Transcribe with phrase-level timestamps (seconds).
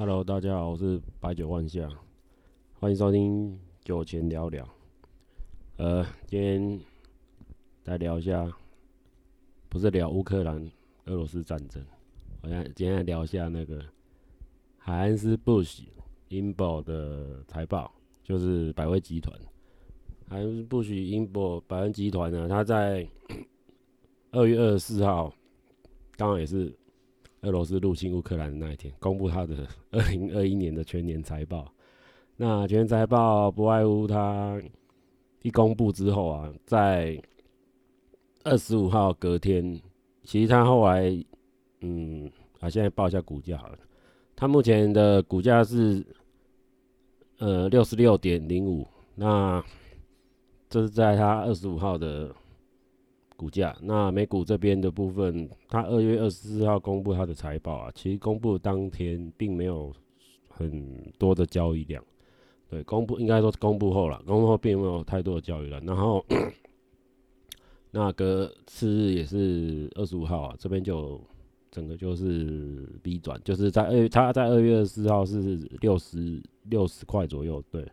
[0.00, 1.92] Hello，大家好，我是白酒万象，
[2.72, 4.66] 欢迎收听酒前聊聊。
[5.76, 6.80] 呃，今天
[7.84, 8.50] 来聊一下，
[9.68, 10.56] 不是聊乌克兰
[11.04, 11.84] 俄罗斯战争，
[12.40, 13.84] 我想今天聊一下那个
[14.78, 15.82] 海恩斯·布什
[16.28, 17.92] 英博的财报，
[18.24, 19.38] 就是百威集团。
[20.26, 23.06] 海恩斯·布许英博百威集团呢，他在
[24.32, 25.30] 二月二十四号，
[26.16, 26.74] 刚好也是。
[27.42, 31.72] 俄罗斯入侵乌克兰的那一天，公布他的 二零二一年的全年财报。
[32.36, 34.60] 那全年财报不外乎他
[35.42, 37.20] 一公布之后啊，在
[38.44, 39.80] 二十五号隔天，
[40.24, 41.24] 其实他后来，
[41.80, 43.78] 嗯，啊，现在报一下股价好了。
[44.36, 46.04] 他目前的股价是
[47.38, 49.62] 呃六十六点零五，那
[50.68, 52.34] 这是在他二十五号的。
[53.40, 59.90] 股价，那美股这边的部分，它二月二十四号公布它的财报啊，其实公布当天并没有
[60.46, 60.70] 很
[61.18, 62.04] 多的交易量，
[62.68, 66.22] 对，公布应该说公布后了，公布后并没有太多的交易量，然后
[67.90, 71.18] 那个次日也是二十五号啊，这边就
[71.70, 77.90] 整个就是 B 转，就是在二月，它在二月二十四号是六十六十块左右，对，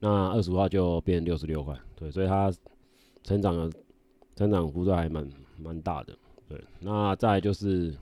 [0.00, 2.50] 那二十五号就变六十六块，对，所以它
[3.22, 3.70] 成长了。
[4.36, 6.62] 增长幅度还蛮蛮大的，对。
[6.78, 7.92] 那再就是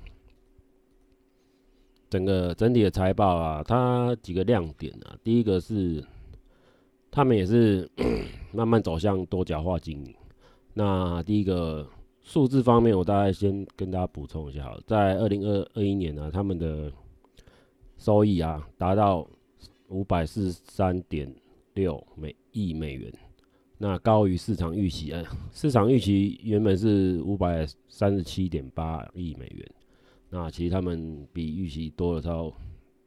[2.11, 5.17] 整个整体的财报啊，它几个亮点啊。
[5.23, 6.05] 第一个是
[7.11, 7.89] 他们也是
[8.53, 10.13] 慢慢走向多角化经营。
[10.73, 11.89] 那第一个
[12.21, 16.93] 数字方面，我大概先跟大家补充一下好，在二零二二一年呢、他们的
[17.97, 19.25] 收益啊达到
[19.87, 21.33] 五百四十三点
[21.75, 23.13] 六美亿美元。
[23.77, 29.69] 那高于市场预期，呃，市场预期原本是五百三十七点八亿美元，
[30.31, 32.53] 那其实他们比预期多了超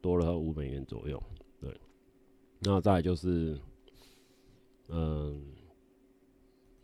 [0.02, 1.20] 多了五美元左右，
[1.58, 1.74] 对。
[2.60, 3.58] 那再就是，
[4.88, 5.40] 嗯、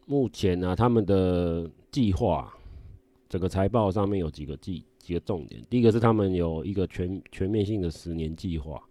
[0.06, 2.52] 目前呢、他们的计划，
[3.28, 8.82] 整个财报上面有几个几几个重点，第一个是他们有一个全全面性的十年计划，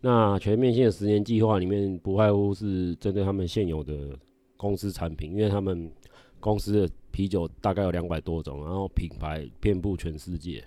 [0.00, 4.18] 那全面性的十年计划里面不外乎是针对他们现有的。
[4.62, 5.90] 公司产品，因为他们
[6.38, 10.64] 公司的啤酒大概有两百多种，然后品牌遍布全世界。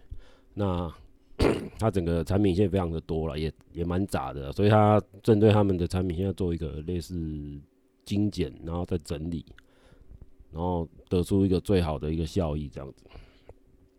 [0.53, 0.93] 那
[1.79, 7.15] 它整个产品线非常的多了，也也蛮杂的，所以它针对他们的产品现在做一个类似
[8.03, 9.45] 精简，然后再整理，
[10.51, 13.05] 然后得出一个最好的一个效益这样子。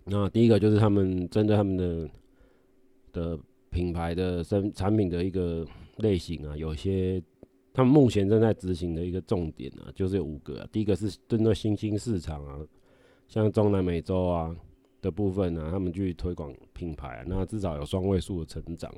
[0.05, 2.11] 那第一个就是他们针对他们的
[3.15, 3.39] 的
[3.71, 7.23] 品牌的生产品的一个类型啊，有些。
[7.76, 10.66] 他们目前正在执行的一个重点啊，就是有五个。
[10.72, 12.59] 第一个是针对新兴市场啊，
[13.28, 14.56] 像中南美洲啊
[15.03, 18.91] 的部分啊，他们去推广品牌，那至少有双位数的成长。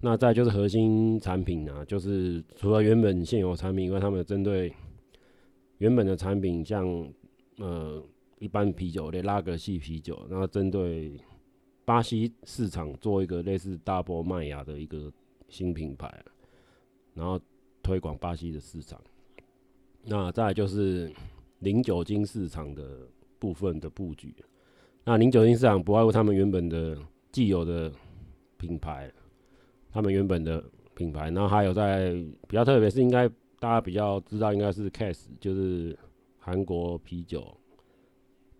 [0.00, 4.74] 那再就是核心产品啊，就是除了原本现有产品以外，他们针对
[5.76, 6.84] 原本的产品，像
[7.58, 8.02] 呃
[8.40, 11.12] 一般啤酒类拉格系啤酒，然后针对
[11.84, 15.08] 巴西市场做一个类似大波麦芽的一个
[15.48, 16.12] 新品牌，
[17.14, 17.40] 然后。
[17.88, 19.00] 推广巴西的市场，
[20.04, 21.10] 那再就是
[21.60, 24.34] 零酒精市场的部分的布局。
[25.04, 26.98] 那零酒精市场不外乎他们原本的
[27.32, 27.90] 既有的
[28.58, 29.10] 品牌，
[29.90, 30.62] 他们原本的
[30.94, 32.12] 品牌，然后还有在
[32.46, 33.26] 比较特别是应该
[33.58, 35.98] 大家比较知道应该是 Cass，就是
[36.36, 37.56] 韩国啤酒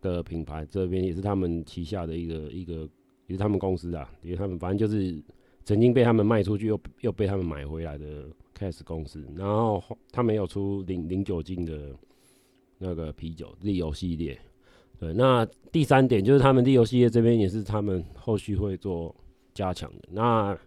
[0.00, 2.88] 的品牌，这边也是他们旗下的一个一个
[3.26, 5.22] 也是他们公司啊，因为他们反正就是
[5.68, 8.24] 曾经被他们卖出去，又又被他们买回来的。
[8.58, 9.80] Cass 公司，然后
[10.10, 11.94] 他没有出零零酒精的
[12.78, 14.36] 那个啤酒，Zero 系列。
[14.98, 19.14] 对，那第三点就是他们 Zero 系列这边也是他们后续会做
[19.54, 20.08] 加强的。
[20.10, 20.58] 那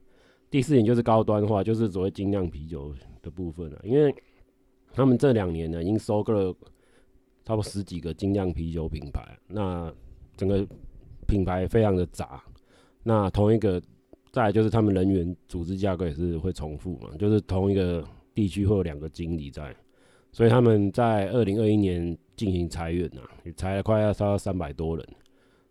[0.50, 3.82] 第四点就是高端化，就是所谓精酿啤酒的部分了。
[3.84, 4.16] 因为
[4.94, 6.54] 他们这两年呢，已经收购了
[7.44, 9.92] 差不多十几个精酿啤酒品牌，那
[10.38, 10.66] 整个
[11.28, 12.42] 品牌非常的杂。
[13.04, 13.82] 那同一个。
[14.32, 18.02] 再就是他们人员组织架构也是会重复嘛，就是同一个
[18.34, 19.76] 地区会有两个经理在，
[20.32, 25.06] 所以他们在二零二一年进行裁员啊，也裁了快要超三百多人。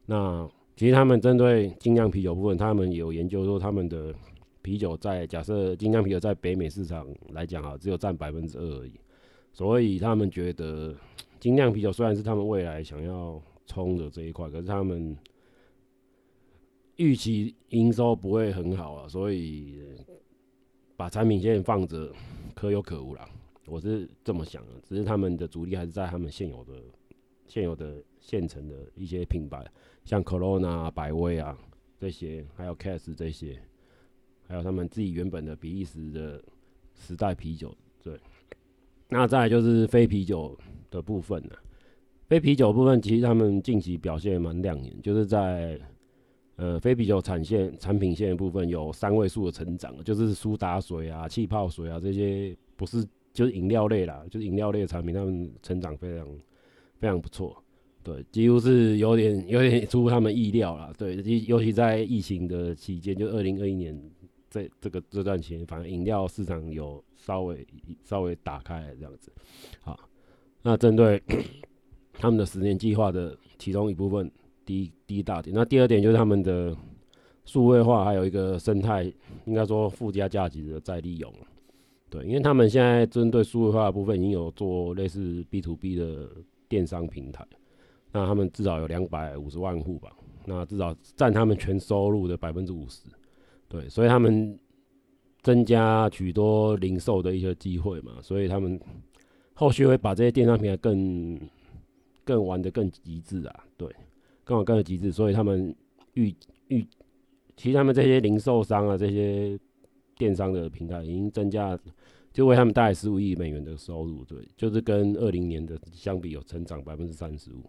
[0.05, 0.47] 那
[0.77, 4.15] 其实他们针对精酿啤酒部分，他们有研究说他们的
[4.61, 8.93] 啤酒在假设精酿啤酒在北美市场来讲啊，只有占百分之二而已，
[9.55, 10.95] 所以他们觉得
[11.41, 15.17] 精酿啤酒虽然是他们未来想要冲的这一块，可是他们。
[17.00, 19.81] 预期营收不会很好啊，所以
[20.97, 22.12] 把产品线放着
[22.55, 23.26] 可有可无啦。
[23.67, 26.75] 我是这么想的，只是他们的主力还是在他们现有的、
[27.47, 29.64] 现有的现成的一些品牌，
[30.05, 31.56] 像 Corona、百威啊
[31.99, 33.58] 这些，还有 Cass 这些，
[34.47, 36.44] 还有他们自己原本的比利时的
[36.94, 38.20] 时代啤酒，对。
[39.08, 40.55] 那再就是非啤酒
[40.91, 41.58] 的部分了。
[42.29, 45.81] 非啤酒部分，其实他们近期表现蛮亮眼，就是在
[46.61, 53.03] 呃非啤酒产线产品线的部分有三位数的成长，就是苏打水啊、气泡水啊这些，不是
[53.33, 56.27] 就是饮料类啦，就是饮料类的产品，他们成长非常
[56.99, 57.57] 非常不错，
[58.03, 61.17] 对，几乎是有点有点出乎他们意料啦，对，
[61.47, 63.99] 尤其在疫情的期间，就二零二一年
[64.51, 67.67] 这这个这段期间，反正饮料市场有稍微
[68.05, 69.33] 稍微打开这样子，
[69.81, 69.99] 好，
[70.61, 71.23] 那针对。
[72.12, 74.31] 他们的十年计划的其中一部分，
[74.65, 75.55] 第一第一大点。
[75.55, 76.77] 那第二点就是他们的
[77.45, 79.05] 数位化，还有一个生态，
[79.45, 81.33] 应该说附加价值的再利用。
[82.09, 86.29] 对，因为他们现在针对数位化的部分已经有做类似 B to B 的
[86.69, 87.47] 电商平台，
[88.12, 90.11] 那他们至少有两百五十万户吧，
[90.45, 93.03] 那至少占他们全收入的百分之五十。
[93.69, 94.59] 对，所以他们
[95.43, 98.81] 增加许多零售的一些机会嘛，所以他们
[99.55, 101.39] 后续会把这些电商平台更。
[102.23, 103.89] 更玩得更极致啊，对，
[104.50, 105.73] 更玩更极致，所以他们
[106.14, 106.35] 预
[106.67, 106.85] 预，
[107.56, 109.56] 其实他们这些零售商啊，这些
[110.17, 111.79] 电商的平台已经增加，
[112.32, 117.62] 就为他们带来十五亿美元的收入，对，就是跟二零年的相比有成长百分之三十五，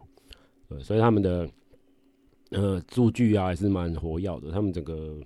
[0.68, 1.48] 对，所以他们的
[2.50, 5.20] 呃数据啊还是蛮活跃的，他们整个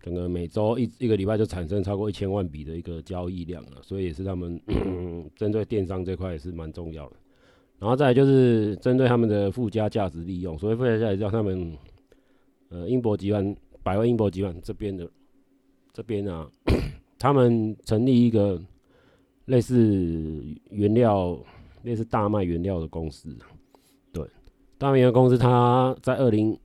[0.00, 4.58] 整个每周一一个礼拜就产生超过一千万笔的一个交易量啊，所以也是他们
[5.36, 7.16] 针对电商这块也是蛮重要的。
[7.78, 11.76] 然后再就是针对他们的附加价值利用，所谓附加价值，叫他们
[12.70, 15.06] 呃英博集团、百万英博集团这边的
[15.92, 16.50] 这边啊，
[17.18, 18.58] 他们成立一个
[19.44, 21.38] 类似原料、
[21.82, 23.36] 类似大麦原料的公司。
[24.10, 24.26] 对，
[24.78, 26.58] 大麦原料公司，它在二零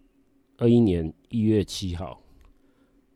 [0.59, 2.21] 二一年一月七号，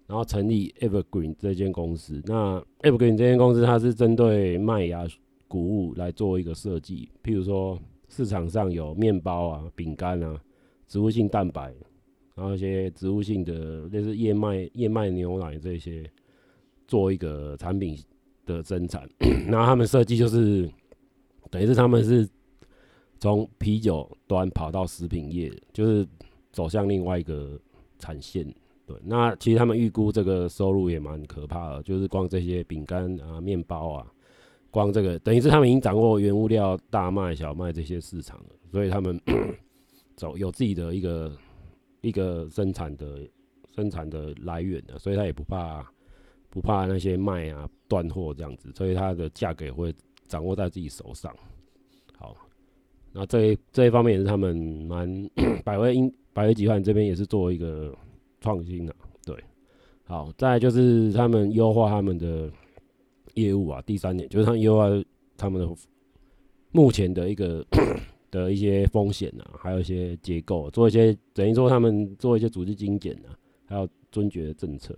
[0.06, 2.22] 然后成立 Evergreen 这间公司。
[2.26, 5.08] 那 Evergreen 这间公司，它是针对麦芽。
[5.56, 7.80] 谷物来做一个设计，譬如说
[8.10, 10.38] 市场上有面包啊、饼干啊、
[10.86, 11.74] 植物性蛋白，
[12.36, 16.04] 然后一些植物性的类似燕麦、燕麦牛奶这些，
[16.90, 17.98] 做一个产品
[18.46, 19.08] 的生产。
[19.48, 20.70] 然后他们设计就是，
[21.50, 22.28] 等于是他们是
[23.18, 26.06] 从啤酒端跑到食品业，就是
[26.52, 27.58] 走向另外一个
[27.98, 28.46] 产线。
[28.86, 34.12] 对，那其实他们预估这个收入也蛮可怕的，就是光这些饼干啊、面包啊。
[34.76, 39.18] 光这个等于是他们已经掌握原物料大麦、小麦这些市场了，所以他们
[40.18, 41.32] 走有自己的一个
[42.02, 43.26] 一个生产的
[43.74, 45.82] 生产的来源的，所以他也不怕
[46.50, 49.96] 不怕那些卖啊断货这样子，所以它的价格也会
[50.28, 51.34] 掌握在自己手上。
[52.18, 52.36] 好，
[53.14, 54.58] 那这一这一方面也是他们
[54.90, 55.30] 蛮
[55.64, 57.98] 百威英百威集团这边也是做一个
[58.42, 58.94] 创新的，
[59.26, 59.42] 对。
[60.04, 62.52] 好，再就是他们优化他们的。
[63.36, 64.90] 业务啊，第三点就是他们优化
[65.38, 65.76] 他们的
[66.72, 67.66] 目前的一个
[68.32, 73.32] 的一些风险啊，还有一些结构，做一些等于说他们做一些组织精简啊，
[73.66, 74.94] 还有尊爵的政策，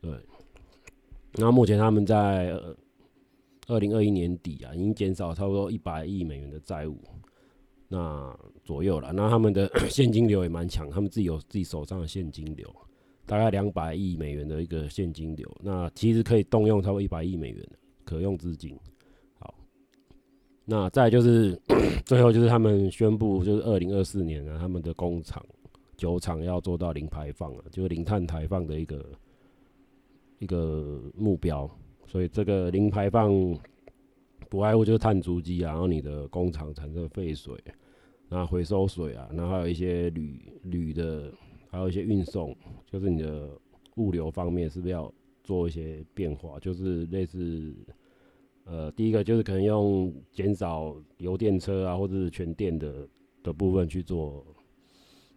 [0.00, 0.12] 对。
[1.34, 2.52] 那目前他们在
[3.68, 6.98] 二零二一年底啊，已经减少差不多一百亿美元的债务，
[7.88, 9.12] 那左右了。
[9.12, 12.68] 那他们的 现金流也蛮强，他们自己有自己手上的现金流。
[13.30, 18.76] 大概两百亿美元的一个现金流，那其实可以动用超过一百亿美元的可用资金。
[19.38, 19.54] 好，
[20.64, 21.56] 那再就是
[22.04, 25.40] 最后就是他们宣布，就是二零二四年呢，他们的工厂
[25.96, 29.06] 酒厂要做到零排放了，就是零碳排放的一个
[30.40, 31.70] 一个目标。
[32.08, 33.32] 所以这个零排放
[34.48, 37.54] 不外乎就是碳足迹啊，然后你的工厂产生废水，
[38.28, 41.32] 然后回收水啊，然后还有一些铝铝的。
[41.70, 43.48] 还有一些运送，就是你的
[43.94, 45.12] 物流方面是不是要
[45.44, 46.58] 做一些变化？
[46.58, 47.72] 就是类似，
[48.64, 53.08] 呃，第一个就是可能用减少油电车啊，或者是全电的
[53.44, 54.44] 的部分去做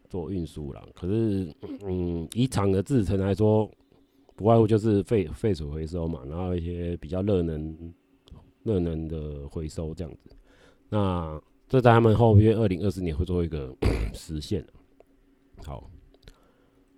[0.10, 0.84] 做运输啦。
[0.96, 1.54] 可是，
[1.88, 3.70] 嗯，以厂的制程来说，
[4.36, 7.94] 不外乎就是废废水回收嘛，然后一些比较热能
[8.64, 10.36] 热能的回收这样子。
[10.90, 13.76] 那这在他们后面二零二四年会做一个
[14.16, 14.66] 实现。
[15.64, 15.88] 好。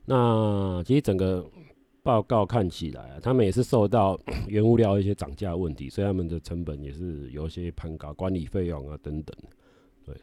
[0.08, 1.44] 那其实整个
[2.04, 9.36] 报告看起来啊，他们也是受到 原物料一些涨价问题，所以他们的成本也是有一些攀高，管理费用啊等等。
[10.06, 10.16] 对，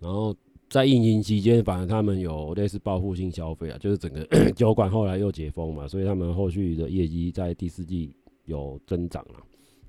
[0.00, 0.34] 然后
[0.68, 8.12] 在疫情期间，反而他们有类似报复性消费啊，就是整个 酒馆后来又解封嘛，所以他们后续的业绩在第四季
[8.46, 9.34] 有增长了。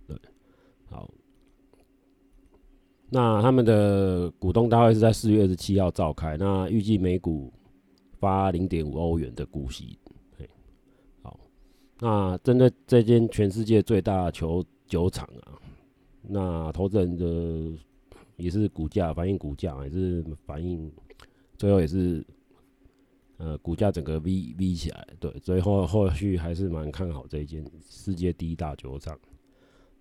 [0.05, 0.15] 对，
[0.91, 1.09] 好，
[3.09, 7.51] 那他们的股东大会是在四月二十七号召开，那预计每股。
[8.23, 9.99] 发零点五欧元的股息，
[11.21, 11.37] 好，
[11.99, 15.59] 那针对这间全世界最大的球酒厂啊，
[16.21, 17.77] 那投资人的
[18.37, 20.89] 也是股价反映股价，也是反映
[21.57, 22.25] 最后也是
[23.35, 29.19] 呃股价整个 V V 起来，对，所以后后续还是蛮看好这一间世界第一大酒厂。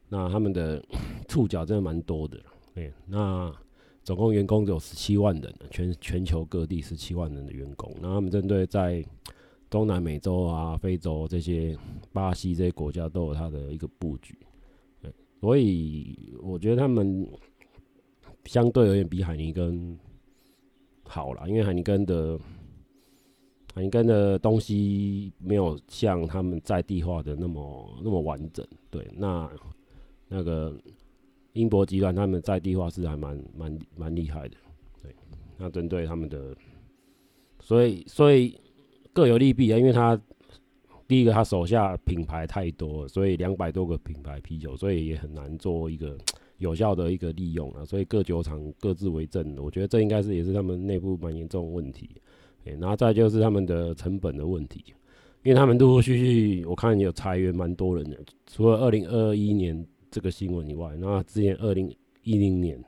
[0.09, 0.81] 那他们的
[1.27, 2.39] 触角真的蛮多的，
[2.73, 3.53] 对，那
[4.05, 9.05] 总共员工只有十七万人，全全球各地十七万人的员工，那他们针对在
[9.71, 11.77] 东南美洲啊、非洲这些、
[12.13, 14.37] 巴西这些国家都有它的一个布局，
[15.01, 17.27] 对，所以我觉得他们
[18.47, 19.99] 相对而言比海尼根
[21.05, 22.39] 好啦，因为海尼根的
[23.75, 29.49] 海尼根的东西没有像他们在地化的那么那么完整，对，那
[30.29, 30.77] 那个
[31.53, 34.57] 英博集团他们在地化是还蛮蛮蛮厉害的，
[35.03, 35.15] 对，
[35.57, 36.55] 那针对他们的，
[37.61, 38.59] 所以所以。
[39.15, 40.19] 各有利弊啊，因为他
[41.07, 46.17] 第一个他手下品牌太多，所以两百多个品牌啤酒，所以也很难做一个
[46.57, 47.85] 有效的一个利用啊。
[47.85, 52.09] 所以各酒厂各自为政，我觉得这应该是也是他们内部蛮严重的问题。
[52.65, 54.83] 哎，然后再就是他们的成本的问题，
[55.43, 61.93] 因为他们陆陆续续我看有裁员蛮多人的，除了二零二一年这个新闻以外，那之前二零
[62.23, 62.81] 一零年。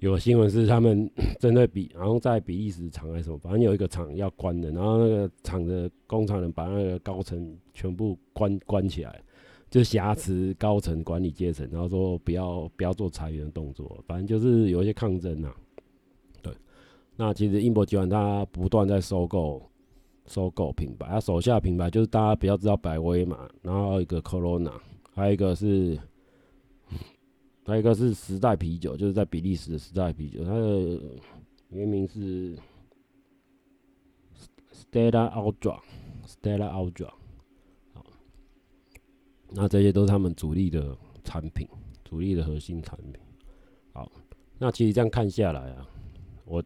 [0.00, 9.22] 有新闻是他们 针对比，然后在比利时厂还是什么，反正有一个厂要关的，然后那个厂的工厂人把那个高层全部关关起来，
[9.70, 15.54] 就挟持高层管理阶层，然后说不要不要做裁员的动作，反正就是有一些抗争呐、啊。
[16.42, 16.52] 对，
[17.14, 19.62] 那其实英博集团它不断在收购
[20.26, 24.72] 收购品牌，它手下品牌就是大家比较知道百威嘛，然后一个 Corona，
[25.14, 25.96] 还有一个是。
[27.64, 30.98] 还有一个是时代啤酒，就是在比利时的时代啤酒，它的
[31.68, 32.56] 原名是
[34.72, 37.12] Stella Artois，Stella Artois。
[37.94, 38.04] 好，
[39.50, 41.68] 那这些都是他们主力的产品，
[42.04, 43.14] 主力的核心产品。
[43.92, 44.10] 好，
[44.58, 45.88] 那其实这样看下来啊，
[46.44, 46.60] 我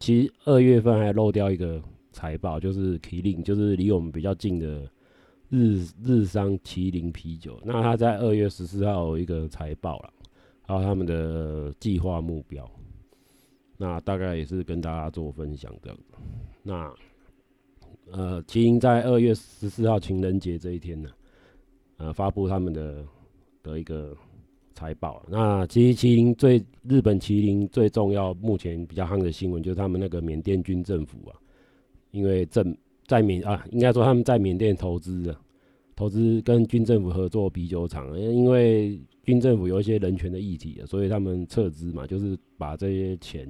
[0.00, 1.80] 其实二月份还漏掉一个
[2.10, 4.90] 财报，就是 Killing，就是离我们比较近的。
[5.52, 10.10] 日日商麒麟啤酒，那他在二月十四号有一个财报了，
[10.62, 12.66] 还有他们的计划目标，
[13.76, 15.94] 那大概也是跟大家做分享的。
[16.62, 16.90] 那
[18.10, 21.10] 呃，麒麟在二月十四号情人节这一天呢，
[21.98, 23.04] 呃，发布他们的
[23.62, 24.16] 的一个
[24.74, 25.22] 财报。
[25.28, 31.36] 那其实麒麟最日本麒麟最重要，目前比较夯的新闻就是他们那个缅甸军政府啊，
[32.10, 32.74] 因为政。
[33.12, 35.36] 在缅啊，应该说他们在缅甸投资的，
[35.94, 43.46] 投资跟军政府合作啤酒厂，因为军政府有一些人权的议题，所以他们撤资嘛，就是把这些钱，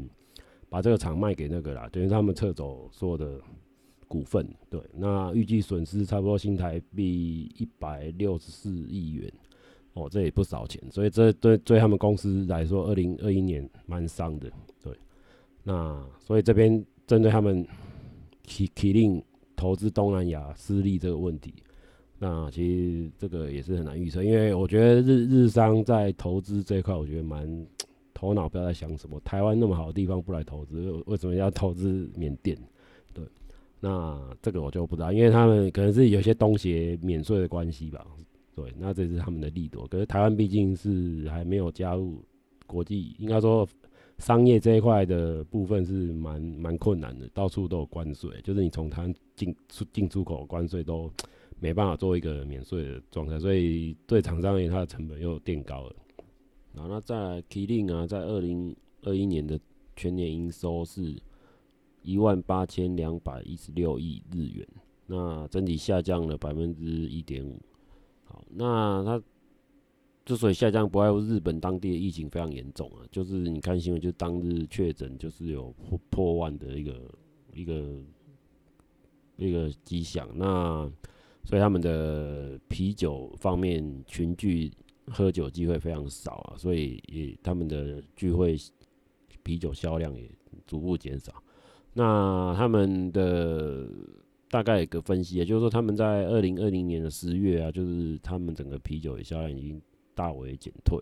[0.68, 3.40] 把这个厂卖给那个啦，等于他们撤走所有的
[4.08, 4.44] 股份。
[4.68, 9.32] 对，那预计损失差不多新台币一百六十四亿元，
[9.94, 14.50] 哦，这也不少钱，所以这对对他们公司来说，二零二一年蛮伤的。
[14.82, 14.92] 对，
[15.62, 17.64] 那所以这边针对他们
[18.42, 19.22] 起起令。
[19.62, 21.54] 投资东南亚失利这个问题，
[22.18, 27.64] 那其实这个也是很难预测，因为我觉得日日商在投资这一块，我觉得蛮
[28.12, 32.58] 头脑不要在想什么，台湾那么好的地方不来投资，为什么要投资缅甸？
[33.14, 33.24] 对，
[33.78, 38.04] 那这个我就不知道，因为他们可能是有些东协免税的关系吧。
[38.56, 42.20] 对，那这是他们的利多，可是台湾毕竟是还没有加入
[42.66, 43.64] 国际，应该说。
[44.22, 51.12] 商业这一块的部分是蛮蛮困难的，到处都有关税，就是你从它进出进出口关税都
[51.58, 55.96] 没办法做一个免税的状态，所以对厂商而言，它的成本又垫高了。
[56.72, 59.58] 然后那再来 Killing 啊，在二零二一年的
[59.96, 61.20] 全年营收是
[62.02, 64.64] 一万八千两百一十六亿日元，
[65.08, 67.60] 那整体下降了百分之一点五。
[68.22, 69.20] 好，那它。
[70.24, 76.94] 之所以下降，不外乎日本当地的疫情非常严重啊，就是你看新闻，就当日确诊就是有破破万的一个
[77.52, 78.00] 一个
[79.36, 80.28] 一个迹象。
[80.36, 80.88] 那
[81.44, 84.70] 所以他们的啤酒方面群聚
[85.08, 88.56] 喝酒机会非常少啊，所以也他们的聚会
[89.42, 90.30] 啤酒销量也
[90.64, 91.34] 逐步减少。
[91.94, 93.88] 那他们的
[94.48, 99.82] 大概有个分析，也就是说他们在二零二零年的十月啊，就是他们整个啤酒的销量已经。
[100.14, 100.98] 大为减退。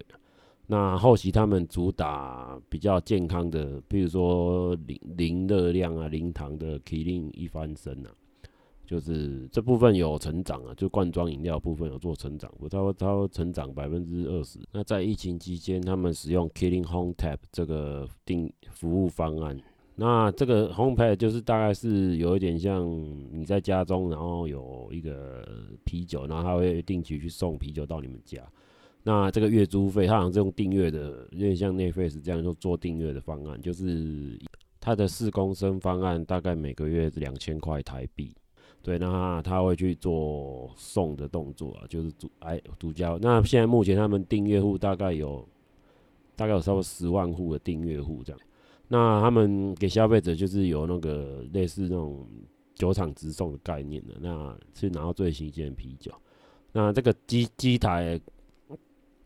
[0.66, 8.10] 那后期他们主打比较健康的，比如说零零热量啊、零糖的麒麟一翻身啊，
[8.86, 14.60] 就是这部分有成长啊，就罐装饮料部分有做成长，不超超成长百分之二十。
[14.70, 19.58] 那在疫情期间，他们使用麒麟 Home Tap 这个订服务方案，
[19.96, 22.88] 那这个 homepad 就是大概是有一点像
[23.32, 25.44] 你在家中，然后有一个
[25.84, 28.40] 啤酒，然后他会定期去送啤酒到你们家。
[29.02, 34.38] 那这个月租费，他好像是用订阅的，有点像 Netflix 这样就做订阅的方案，就是
[34.78, 38.34] 他的四公升方案大概每个月两千块台币。
[38.82, 43.18] 对，那他会去做送的动作啊，就是主哎独家。
[43.20, 45.46] 那现在目前他们订阅户大概有
[46.34, 48.40] 大概有差不多十万户的订阅户这样。
[48.88, 52.26] 那他们给消费者就是有那个类似那种
[52.74, 56.10] 酒厂直送的概念的，那是拿到最新鲜的啤酒。
[56.72, 58.18] 那这个机机台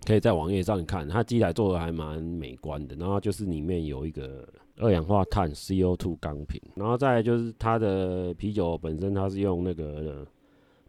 [0.07, 2.95] 可以在网页上看，它机台做的还蛮美观的。
[2.97, 10.27] 然后就是里面有一个二氧化碳 CO2 钢瓶，然后再就是它的啤酒本身，它是用那个。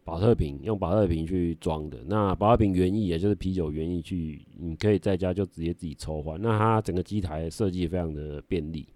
[0.06, 6.40] 保特瓶用保特瓶去装的，那保特瓶原意也就是啤酒原意去，你可以在家就直接自己抽换。
[6.40, 8.86] 那它整个机台设计非常的便利，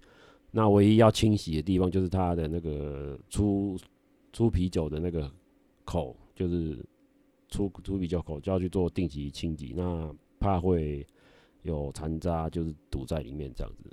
[0.52, 3.76] 那唯一要清洗的地方就是它的那个出
[4.32, 5.28] 出啤酒的那个
[5.84, 6.78] 口，就是
[7.50, 11.06] 出出啤酒口就要去做定期清洁，那怕会
[11.62, 13.90] 有残渣就是堵在里面这样子。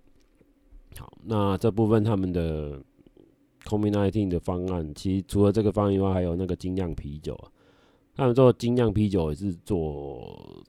[0.97, 2.81] 好，那这部分他们的。
[3.65, 7.51] COVID-19 的方案，其实除了这个方案以外，还有那个精酿啤酒啊。
[8.15, 10.65] 他们做精酿啤酒也是做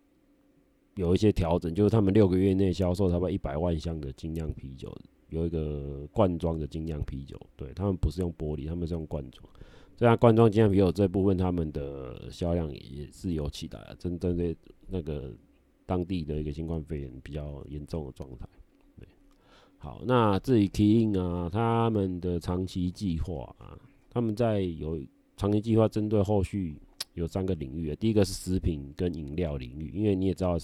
[0.96, 4.92] 有一些调整，就是他们六个月内销售差不多一百万箱的精酿啤酒，
[5.28, 7.40] 有一个罐装的精酿啤酒。
[7.54, 9.48] 对，他们不是用玻璃，他们是用罐装。
[9.98, 15.34] 这样罐装精酿啤酒这部分，他们的销量也是有起来啊，针对那个
[15.86, 18.46] 当地的一个新冠肺炎比较严重的状态。
[18.96, 19.04] 对
[19.78, 23.76] 好，那至于 Kirin 啊，他们的长期计划啊，
[24.08, 25.00] 他们在有
[25.36, 26.76] 长期计划，针对后续
[27.14, 27.96] 有三个领域啊。
[27.98, 30.56] 第一个是食品跟饮料领域，因为你也知道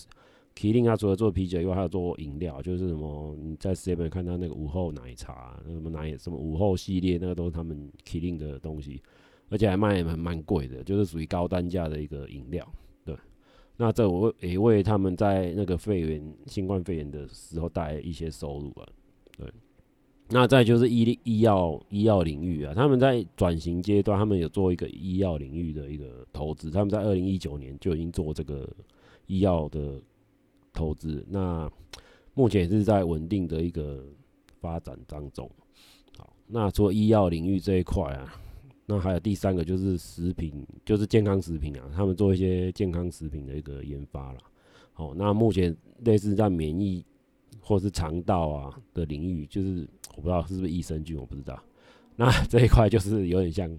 [0.54, 9.02] ，Kirin 它除了做啤酒以外，还有做饮料，就是什么你在 s e v e 看到那个午后奶茶，那什么奶什么午后系列，那个都是他们 Kirin 的东西，
[9.54, 12.68] 而且还卖蛮蛮贵的，就是属于高单价的一个饮料。
[13.04, 13.16] 对，
[13.76, 18.88] 那这我也为他们在那个肺炎新冠肺炎的时候带来一些收入啊。
[19.38, 19.48] 对，
[20.30, 28.68] 那再就是医医药医药领域啊，他们在转型阶段，他们有做一个医药领域的一个投资，他们在二零一九年就已经做这个
[29.28, 30.02] 医药的
[30.72, 31.70] 投资，那
[32.34, 34.04] 目前也是在稳定的一个
[34.60, 35.48] 发展当中。
[36.18, 38.34] 好，那除了医药领域这一块啊，
[38.86, 44.38] 那还有第三个就是食品，就是健康食品啊，他们做一些健康食品的一个研发了。
[44.92, 47.04] 好，那目前类似在免疫。
[47.66, 51.58] 或是肠道啊的领域，就是我不知道是不是益生菌，我不知道。
[52.14, 53.78] 那 这一块就是有点像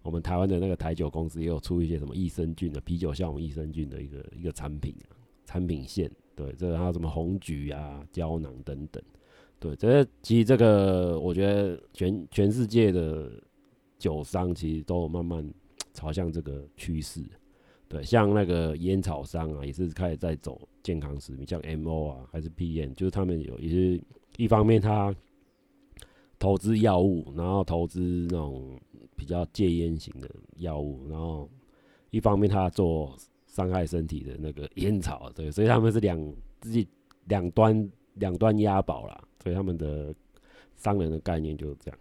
[0.00, 5.12] 我们台湾的那个台酒公司，也有出一些什么益生菌的啤酒，像我们益生菌的一个一个产品啊，
[5.44, 6.10] 产品线。
[6.34, 9.02] 对，这还有什么红橘啊、胶囊等等。
[9.58, 13.30] 对，这其实这个我觉得全全世界的
[13.98, 15.48] 酒商其实都慢慢
[15.92, 17.22] 朝向这个趋势。
[17.88, 24.02] 对，像那个烟草商啊，也是开始在走健康食品，像 MO 啊，还是 PM，就是他们有也是
[24.36, 25.14] 一方面他
[26.38, 28.76] 投资药物，然后投资那种
[29.16, 31.48] 比较戒烟型的药物，然后
[32.10, 36.18] 一方面他做伤害身体的那个烟草，对， 所以他们是两
[36.60, 36.88] 自己
[37.26, 40.12] 两端两端押宝啦，所以他们的
[40.74, 41.98] 商人的概念就是这样。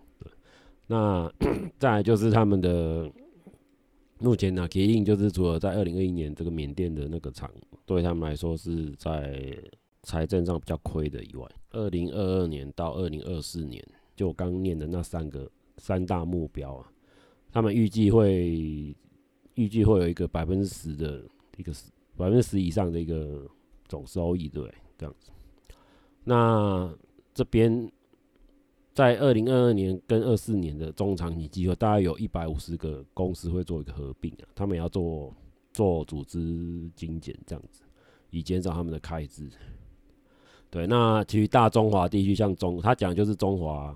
[0.87, 1.31] 那
[1.79, 3.11] 再就是他们的。
[4.17, 7.51] 目前呢、啊，铁印就是除了在二零二一年这个缅甸的那个厂
[7.85, 9.53] 对他们来说是在
[10.03, 16.89] 财政上比较亏的以外，二零二二年到二零二四年，就我刚念的那三个三大目标啊，
[17.51, 18.95] 他们预计会
[19.55, 21.21] 预计会有一个百分之十的
[21.57, 23.45] 一个十百分之十以上的一个
[23.85, 25.29] 总收益，对，这样子。
[26.23, 26.89] 那
[27.33, 27.91] 这边。
[28.95, 35.35] 在二零二二年跟二四年的中长期计划，大概有一百五十个公司会做一个合并啊，他们要做
[35.73, 37.83] 做组织精简这样子，
[38.29, 39.49] 以减少他们的开支。
[40.69, 43.93] 对，那其实大中华地区，像中，他讲就是中华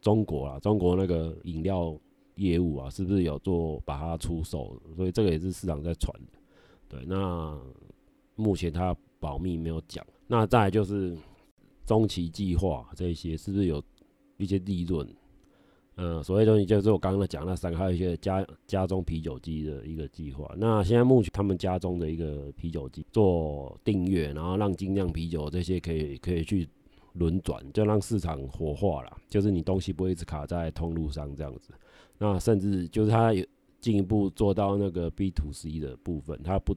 [0.00, 1.98] 中国啊，中国那个饮料
[2.36, 4.80] 业务啊，是不是有做把它出售？
[4.94, 6.38] 所以这个也是市场在传的。
[6.88, 7.60] 对，那
[8.36, 10.06] 目前他保密没有讲。
[10.28, 11.16] 那再就是
[11.84, 13.82] 中期计划这些，是不是有？
[14.36, 15.06] 一些利润，
[15.96, 20.54] 嗯，所谓东西就是我刚刚讲那三个，还有一些家家中啤酒机的一个计划。
[20.58, 26.68] 那现在目前他们家中的一个啤酒机做订阅，然后让精酿啤酒这些可以可以去
[27.14, 29.16] 轮转，就让市场活化了。
[29.30, 31.72] 就是你东西不会一直卡在通路上这样子。
[32.18, 33.42] 那甚至就是他有
[33.80, 36.76] 进一步做到那个 B to C 的部分，他不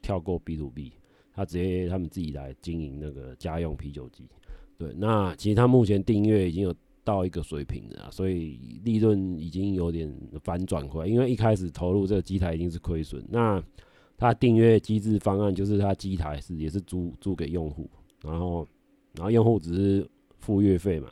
[0.00, 0.92] 跳过 B to B，
[1.34, 4.28] 他直接他们自己来经营那个家用啤酒机。
[4.78, 6.72] 对，那其实他目前订阅已经有。
[7.02, 11.08] 到一个水平啊，所以利润已经有点反转回来。
[11.08, 13.62] 因为一开始投入这个机台已经是亏损，那
[14.16, 17.90] 它订阅机制方案就是它机台是也是租租给用户，
[18.22, 18.66] 然后
[19.14, 21.10] 然后用户只是付月费嘛，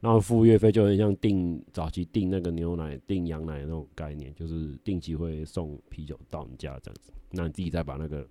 [0.00, 8.26] 然后付月费就很像订早期订那个牛奶、订羊奶那种概念，就是定期会送啤酒到你家这样子，那你自己再把那个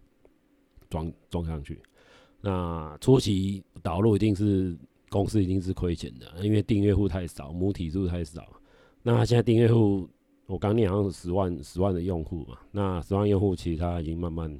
[0.89, 1.81] 装装上去。
[2.41, 4.77] 那初期导入一定是。
[5.09, 8.45] 公司一定是亏钱的，因为订阅户太少，母体数太少。
[9.03, 10.09] 那现在订阅户，
[10.47, 12.57] 我刚念好像是十万十万的用户嘛。
[12.71, 14.59] 那十万用户其实它已经慢慢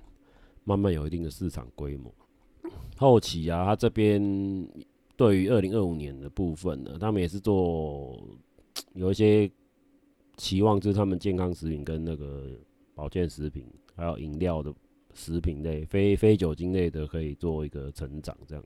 [0.63, 2.13] 慢慢有一定的市场规模。
[2.95, 4.21] 后期啊，他这边
[5.15, 8.17] 对于二零二五年的部分呢，他们也是做
[8.93, 9.49] 有一些
[10.37, 12.47] 期望，就是他们健康食品跟那个
[12.95, 14.73] 保健食品，还有饮料的
[15.13, 18.63] 食品类、非非酒精类的，可以做一个成长这样。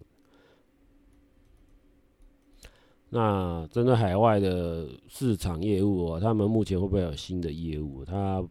[3.13, 8.06] 那针对海外的市场业务啊，他们目前会不会有新的业务？
[8.06, 8.41] 他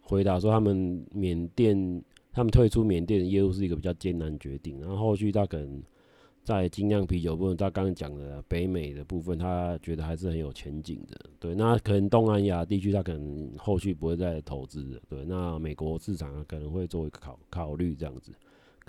[0.00, 2.00] 回答说，他们缅甸
[2.32, 4.80] 他们退出缅甸的业务是一个比较艰难决定。
[4.80, 5.82] 然后后续他可能
[6.44, 11.18] 在精酿啤酒部分，他刚刚讲的北美的部分，他觉得还是很有前景的。
[11.40, 15.02] 对，那可能东南亚地区他可能后续不会再投资的。
[15.08, 18.32] 对，那美国市场可能会做一个考考虑这样子。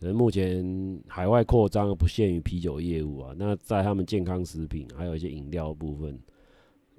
[0.02, 6.20] 可能目前海外扩张不限于啤酒业务啊，那在他们健康食品还有一些饮料部分，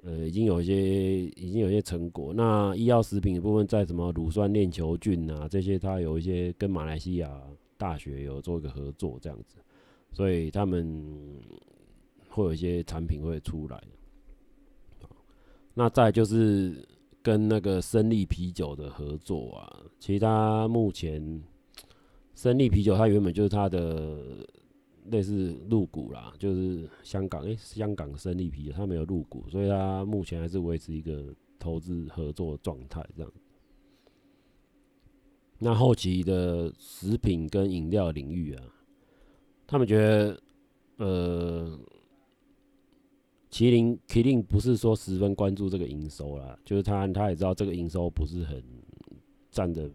[0.03, 2.33] 呃，已经有一些已经有一些成果。
[2.33, 7.29] 那医药食品的部分，在什么乳酸链球菌啊这些，它有一些跟马来西亚
[7.77, 9.57] 大学有做一个合作这样子，
[10.13, 11.03] 所以他们
[12.29, 13.83] 会有一些产品会出来。
[15.73, 16.87] 那再就是
[17.21, 21.43] 跟那个生力啤酒的合作啊，其他目前。
[22.35, 24.45] 生力啤酒，它原本就是它的
[25.11, 33.31] 类似入股啦，就是香港诶、香港生力啤酒它没有入股，所以它目前还是维持一个投资合作状态这样。
[35.59, 38.63] 那后期的食品跟饮料领域啊，
[39.67, 40.41] 他们觉得
[40.97, 41.79] 呃，
[43.51, 48.63] 麒麟麒麟不是说十分关注这个营收啦，就是他他也知道这个营收不是很
[49.51, 49.89] 占的。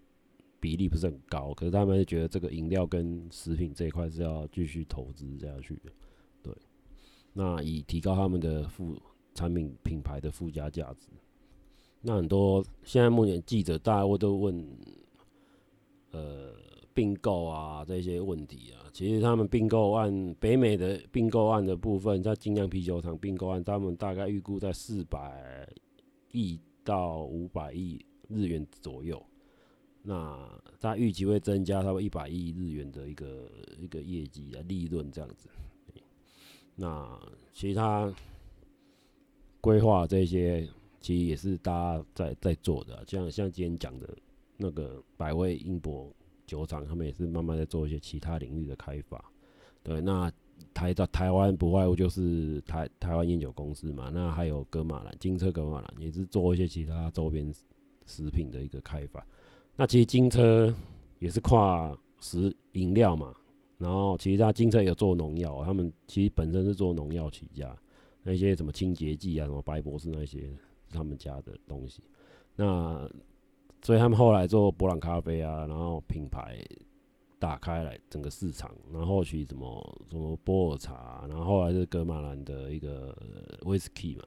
[0.60, 5.92] 比例不是很高，可是他们觉得这个饮料跟食品这一块是要继续投资下去的，
[6.42, 6.52] 对。
[7.32, 9.00] 那以提高他们的附
[9.34, 11.08] 产品品牌的附加价值。
[12.00, 14.76] 那很多现在目前记者大家都问，
[16.10, 16.52] 呃，
[16.92, 25.68] 并购啊这些问题啊，其实他们并购案，北美的并购案的部分，在精酿啤酒厂并购案，他们大概预估在四百
[26.32, 29.24] 亿到五百亿日元左右。
[30.02, 30.38] 那
[30.80, 35.48] 他预期会增加差不多一百亿日元的一个一个业绩啊，利润这样子。
[36.74, 37.20] 那
[37.52, 38.12] 其他
[39.60, 40.66] 规划这些，
[41.00, 44.16] 其实也是大家在在做的，像像今天讲的
[44.56, 46.10] 那个百威英博
[46.46, 49.22] 酒厂，他们也是慢慢在做一些其他领域的开发。
[49.82, 50.32] 对，那
[50.72, 57.52] 台到台湾不外乎就是台台湾烟酒公司嘛，那还有格玛兰金车噶玛兰也是做一些其他周边
[58.06, 59.26] 食品的一个开发。
[59.80, 60.74] 那其实金车
[61.20, 63.32] 也是跨食饮料嘛，
[63.78, 67.78] 然后其实他金车有做农药，他们其实本身是做农药起家，
[68.24, 70.50] 那些什么清洁剂啊，什么白博士那些
[70.90, 72.02] 他们家的东西。
[72.56, 73.08] 那
[73.80, 76.58] 所以他们后来做伯朗咖啡啊，然后品牌
[77.38, 83.16] 打开来整个市场，然后去什么什么波尔茶，然后后来是格玛兰的一个
[83.62, 84.24] 威士忌嘛，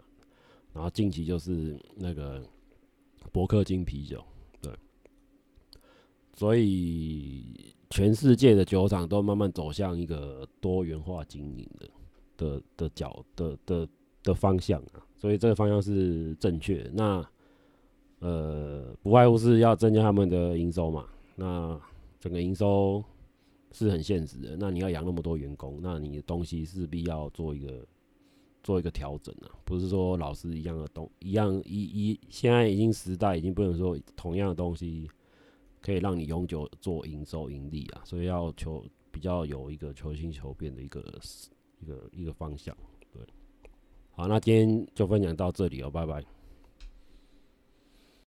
[0.71, 2.41] 然后近期就是那个
[3.33, 4.23] 伯克金啤酒。
[6.41, 7.45] 所以，
[7.91, 11.88] 全世界的酒厂都慢慢走向一个多元化经营的
[12.36, 13.88] 的的角的的
[14.23, 15.06] 的方向啊。
[15.15, 16.89] 所以这个方向是正确。
[16.95, 17.23] 那
[18.21, 21.06] 呃，不外乎是要增加他们的营收嘛。
[21.36, 21.80] 那
[22.19, 23.04] 整个营收
[23.71, 24.58] 是很现实的。
[24.58, 27.86] 那你要养那么多员工，那你的东西势必要做一个
[28.63, 29.54] 做一个调整啊。
[29.63, 35.08] 不是说老是一样的东一样一一，现在已经时代已经不能说同样的东西。
[35.81, 41.19] 可以让你永久做营收盈利啊，所以要求比较有一个求新求变的一个
[41.79, 42.75] 一个一个方向，
[43.11, 43.21] 对。
[44.11, 46.23] 好，那今天就分享到这里哦，拜拜。